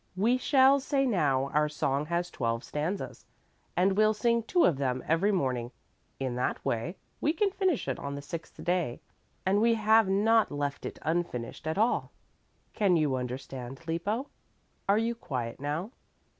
[0.15, 3.27] We shall say now our song has twelve stanzas
[3.77, 5.71] and we'll sing two of them every morning;
[6.19, 8.99] in that way we can finish it on the sixth day
[9.45, 12.11] and we have not left it unfinished at all.
[12.73, 14.25] Can you understand, Lippo?
[14.89, 15.91] Are you quiet now?"